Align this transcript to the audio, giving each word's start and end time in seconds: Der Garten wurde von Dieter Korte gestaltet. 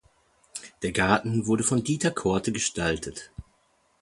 Der 0.81 0.93
Garten 0.93 1.45
wurde 1.45 1.63
von 1.63 1.83
Dieter 1.83 2.09
Korte 2.09 2.51
gestaltet. 2.51 3.29